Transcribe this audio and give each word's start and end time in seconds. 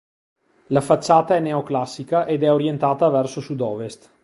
La 0.69 0.81
facciata 0.81 1.35
è 1.35 1.39
neoclassica 1.39 2.25
ed 2.25 2.41
è 2.41 2.51
orientata 2.51 3.07
verso 3.09 3.39
sud 3.39 3.61
ovest. 3.61 4.09